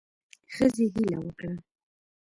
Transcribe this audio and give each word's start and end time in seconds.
ښځې 0.53 0.85
هیله 0.93 1.17
وکړه 1.21 1.53